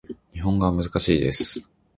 [0.33, 1.63] 日本語は難しいです